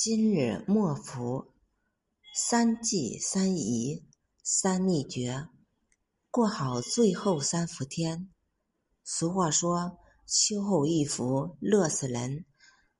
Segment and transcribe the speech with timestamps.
[0.00, 1.48] 今日莫服，
[2.32, 4.04] 三忌三宜
[4.44, 5.48] 三秘诀，
[6.30, 8.30] 过好最后三伏天。
[9.02, 12.44] 俗话说：“秋后一伏，乐死人。”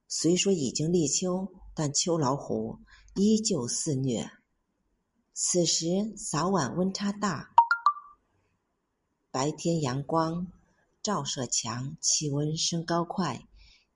[0.09, 2.81] 虽说已经立秋，但秋老虎
[3.15, 4.33] 依旧肆虐。
[5.33, 7.55] 此时早晚温差大，
[9.31, 10.51] 白天阳光
[11.01, 13.47] 照射强，气温升高快，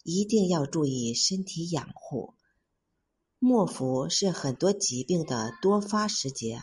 [0.04, 2.34] 一定要注意身体养护。
[3.44, 6.62] 末伏是很多疾病的多发时节，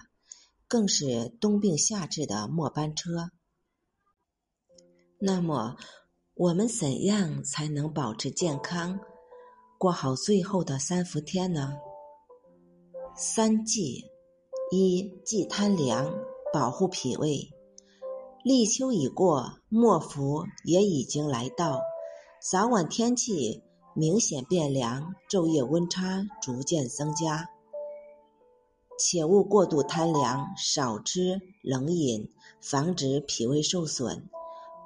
[0.66, 3.32] 更是冬病夏治的末班车。
[5.20, 5.76] 那么，
[6.36, 8.98] 我们怎样才能保持健康，
[9.78, 11.74] 过好最后的三伏天呢？
[13.14, 14.06] 三忌：
[14.72, 16.10] 一忌贪凉，
[16.54, 17.50] 保护脾胃。
[18.46, 21.82] 立秋已过，末伏也已经来到，
[22.50, 23.64] 早晚天气。
[24.00, 27.50] 明显变凉，昼夜温差逐渐增加，
[28.98, 34.30] 切勿过度贪凉，少吃冷饮，防止脾胃受损。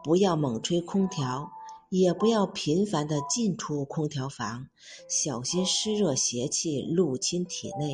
[0.03, 1.51] 不要猛吹空调，
[1.91, 4.65] 也不要频繁的进出空调房，
[5.07, 7.93] 小心湿热邪气入侵体内。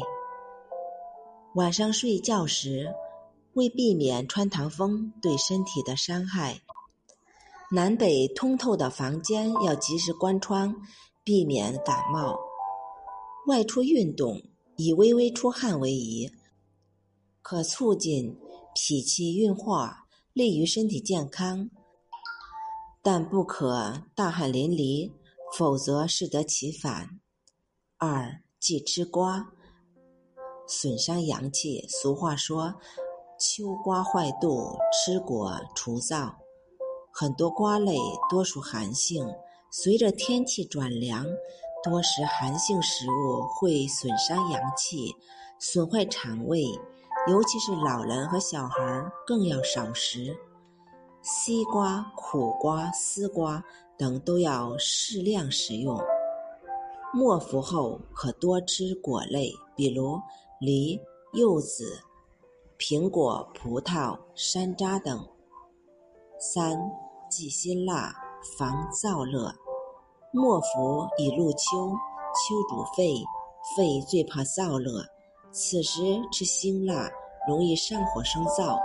[1.54, 2.96] 晚上睡觉时，
[3.56, 6.62] 为避免穿堂风对身体的伤害，
[7.70, 10.74] 南北通透的房间要及时关窗。
[11.30, 12.40] 避免感冒，
[13.46, 14.42] 外出运动
[14.78, 16.28] 以微微出汗为宜，
[17.44, 18.36] 可促进
[18.74, 21.70] 脾气运化，利于身体健康。
[23.04, 25.12] 但不可大汗淋漓，
[25.56, 27.20] 否则适得其反。
[28.00, 29.52] 二忌吃瓜，
[30.68, 31.86] 损伤阳气。
[31.90, 32.74] 俗话说
[33.40, 36.34] ：“秋瓜坏肚，吃果除燥。”
[37.14, 37.96] 很多瓜类
[38.32, 39.24] 多属寒性。
[39.72, 41.24] 随着天气转凉，
[41.84, 45.16] 多食寒性食物会损伤阳气，
[45.60, 46.64] 损坏肠胃，
[47.28, 50.36] 尤其是老人和小孩更要少食。
[51.22, 53.64] 西瓜、苦瓜、丝瓜
[53.96, 55.96] 等都要适量食用。
[57.14, 60.20] 末伏后可多吃果类，比如
[60.60, 61.00] 梨、
[61.34, 62.02] 柚子、
[62.80, 65.24] 苹果、葡萄、山楂等。
[66.40, 66.76] 三
[67.30, 68.26] 忌辛辣。
[68.58, 69.54] 防燥热，
[70.32, 71.90] 末伏已入秋，
[72.36, 73.16] 秋主肺，
[73.76, 75.04] 肺最怕燥热，
[75.52, 77.10] 此时吃辛辣
[77.48, 78.78] 容易上火生燥，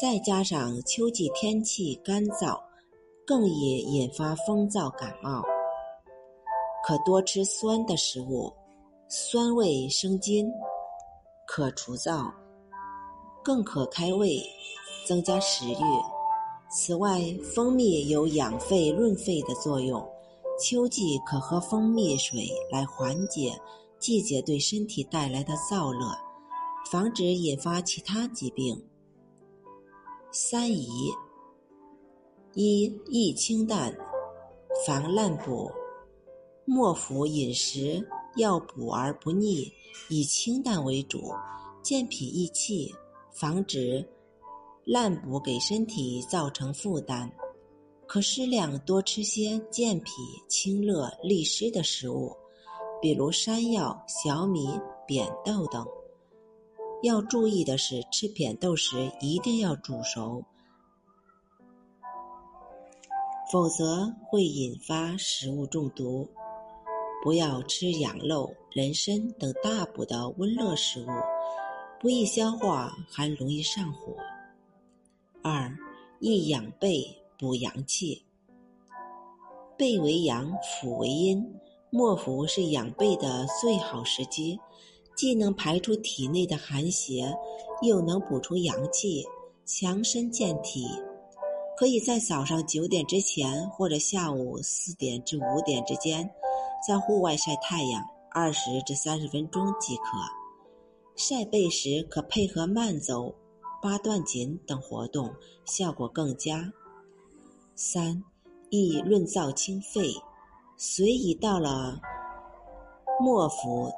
[0.00, 2.56] 再加上秋季天气干燥，
[3.26, 5.42] 更易引发风燥感冒。
[6.86, 8.52] 可多吃酸的食物，
[9.08, 10.48] 酸味生津，
[11.44, 12.32] 可除燥，
[13.42, 14.40] 更可开胃，
[15.08, 15.84] 增加食欲。
[16.70, 17.20] 此外，
[17.52, 20.08] 蜂蜜有养肺润肺的作用，
[20.58, 23.60] 秋季可喝蜂蜜水来缓解
[23.98, 26.06] 季节对身体带来的燥热，
[26.90, 28.82] 防止引发其他疾病。
[30.32, 31.12] 三宜：
[32.54, 33.94] 一易清淡，
[34.86, 35.70] 防烂补。
[36.64, 38.02] 末伏饮食
[38.36, 39.70] 要补而不腻，
[40.08, 41.32] 以清淡为主，
[41.82, 42.94] 健脾益气，
[43.30, 44.08] 防止。
[44.84, 47.30] 滥补给身体造成负担，
[48.06, 50.12] 可适量多吃些健脾
[50.48, 52.34] 清热利湿的食物，
[53.02, 55.86] 比如山药、小米、扁豆等。
[57.02, 60.42] 要注意的是，吃扁豆时一定要煮熟，
[63.52, 66.28] 否则会引发食物中毒。
[67.22, 71.08] 不要吃羊肉、人参等大补的温热食物，
[72.00, 74.16] 不易消化，还容易上火。
[75.42, 75.76] 二，
[76.20, 77.04] 易养背，
[77.38, 78.24] 补阳气。
[79.76, 81.46] 背为阳，腹为阴，
[81.90, 84.58] 末伏是养背的最好时机，
[85.14, 87.34] 既能排出体内的寒邪，
[87.82, 89.26] 又能补充阳气，
[89.64, 90.86] 强身健体。
[91.76, 96.30] 可以在早上九点之前或者下午四点至五点之间，
[96.86, 100.04] 在户外晒太阳二十至三十分钟即可。
[101.16, 103.34] 晒背时可配合慢走。
[103.82, 105.32] 八段锦等活动
[105.66, 106.72] 效果更佳。
[107.78, 108.24] 三，
[108.70, 110.14] 易润燥清肺。
[110.78, 112.00] 虽已到了
[113.20, 113.92] 末伏，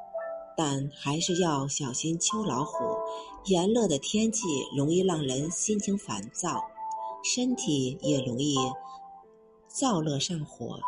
[0.56, 2.74] 但还是要小心秋老虎。
[3.44, 6.60] 炎热的天气容易让人心情烦躁，
[7.22, 8.56] 身体也容易
[9.70, 10.80] 燥热上火。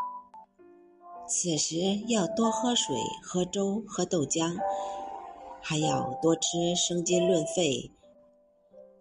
[1.28, 1.76] 此时
[2.08, 4.56] 要多喝水、喝粥、喝豆浆，
[5.62, 7.92] 还要多吃生津润肺。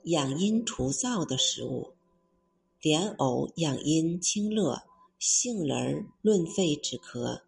[0.04, 1.94] 养阴除燥的食物，
[2.82, 4.84] 莲藕养阴清热，
[5.20, 7.42] 杏仁润肺止咳，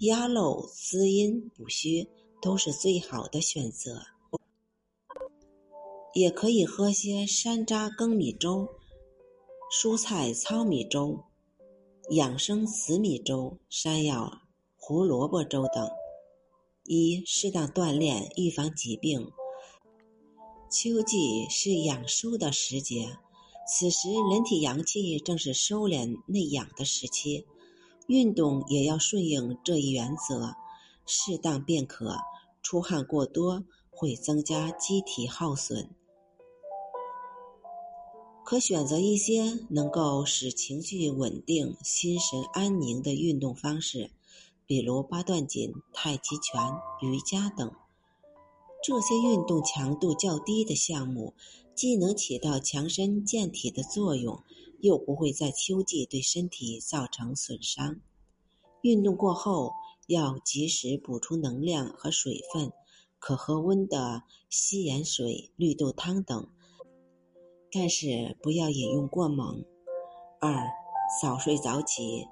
[0.00, 2.08] 鸭肉滋阴补虚
[2.40, 4.02] 都是最好的选择。
[6.14, 8.68] 也可以喝些山楂粳米粥、
[9.70, 11.22] 蔬菜糙米粥、
[12.10, 14.42] 养生紫米粥、山药
[14.76, 15.88] 胡萝卜粥等。
[16.86, 19.30] 一、适当锻炼，预防疾病。
[20.68, 23.16] 秋季是养收的时节，
[23.66, 27.46] 此时人体阳气正是收敛内养的时期，
[28.06, 30.54] 运动也要顺应这一原则，
[31.06, 32.16] 适当便可。
[32.62, 35.90] 出汗过多会增加机体耗损，
[38.44, 44.12] 可选择一些能够使情绪稳定、心神安宁的运动方式，
[44.64, 46.62] 比如八段锦、太极拳、
[47.00, 47.72] 瑜伽等。
[48.80, 51.34] 这些运动强度较低的项目，
[51.74, 54.42] 既能起到强身健体的作用，
[54.80, 58.00] 又不会在秋季对身体造成损伤。
[58.82, 59.72] 运动过后
[60.06, 62.72] 要及时补充能量和水分，
[63.18, 66.48] 可喝温的稀盐水、绿豆汤等，
[67.70, 69.64] 但是不要饮用过猛。
[70.40, 70.68] 二、
[71.22, 72.26] 早睡早起，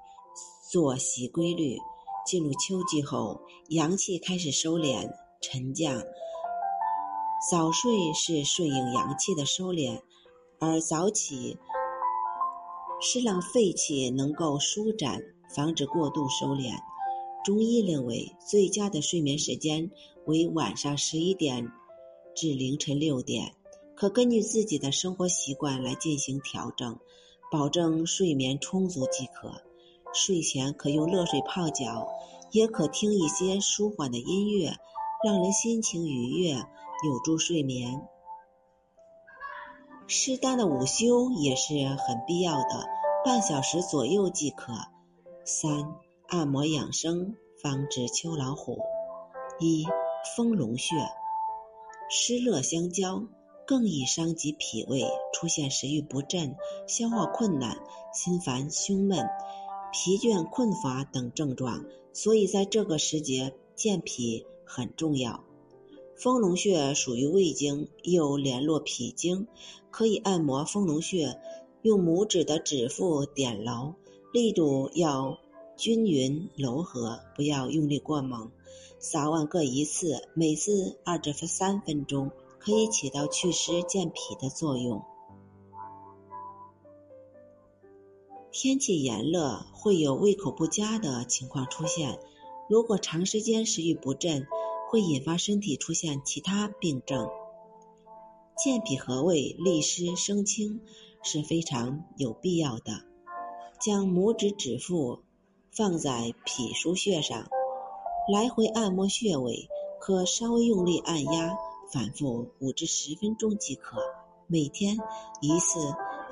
[0.71, 1.77] 作息规律。
[2.23, 5.09] 进入秋季后，阳气开始收敛
[5.41, 6.03] 沉降。
[7.49, 9.99] 早睡是顺应阳气的收敛，
[10.59, 11.57] 而早起
[13.01, 16.75] 是让肺气能够舒展，防止过度收敛。
[17.43, 19.89] 中医认为，最佳的睡眠时间
[20.27, 21.67] 为晚上十一点
[22.35, 23.55] 至凌晨六点，
[23.95, 26.99] 可根据自己的生活习惯来进行调整，
[27.51, 29.51] 保证睡眠充足即可。
[30.13, 32.07] 睡前可用热水泡脚，
[32.51, 34.75] 也可听一些舒缓的音乐，
[35.25, 36.63] 让人心情愉悦。
[37.03, 38.07] 有助睡眠，
[40.05, 42.87] 适当的午休也是很必要的，
[43.25, 44.73] 半小时左右即可。
[45.43, 45.95] 三、
[46.27, 48.77] 按摩养生，防止秋老虎。
[49.59, 49.83] 一、
[50.35, 50.95] 丰隆穴，
[52.07, 53.23] 湿热相交，
[53.65, 55.03] 更易伤及脾胃，
[55.33, 56.55] 出现食欲不振、
[56.87, 57.79] 消化困难、
[58.13, 59.27] 心烦胸闷、
[59.91, 61.83] 疲倦困乏等症状，
[62.13, 65.43] 所以在这个时节健脾很重要。
[66.21, 69.47] 丰隆穴属于胃经，又联络脾经，
[69.89, 71.39] 可以按摩丰隆穴，
[71.81, 73.95] 用拇指的指腹点揉，
[74.31, 75.39] 力度要
[75.75, 78.51] 均匀柔和，不要用力过猛，
[78.99, 82.29] 早晚各一次，每次二至三分钟，
[82.59, 85.01] 可以起到祛湿健脾的作用。
[88.51, 92.19] 天气炎热，会有胃口不佳的情况出现，
[92.69, 94.45] 如果长时间食欲不振。
[94.91, 97.29] 会引发身体出现其他病症。
[98.57, 100.81] 健脾和胃、利湿生清
[101.23, 103.05] 是非常有必要的。
[103.79, 105.21] 将拇指指腹
[105.71, 107.47] 放在脾腧穴上，
[108.33, 109.69] 来回按摩穴位，
[110.01, 111.57] 可稍微用力按压，
[111.93, 113.97] 反复五至十分钟即可。
[114.47, 114.97] 每天
[115.39, 115.79] 一次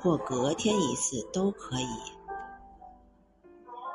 [0.02, 1.86] 或隔天一次都可以。